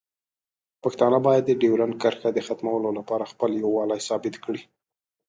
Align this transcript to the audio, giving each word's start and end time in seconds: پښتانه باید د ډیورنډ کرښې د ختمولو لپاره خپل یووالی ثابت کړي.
پښتانه 0.83 1.17
باید 1.27 1.43
د 1.45 1.51
ډیورنډ 1.61 1.93
کرښې 2.01 2.29
د 2.33 2.39
ختمولو 2.47 2.89
لپاره 2.97 3.29
خپل 3.31 3.51
یووالی 3.63 3.99
ثابت 4.07 4.35
کړي. 4.45 4.61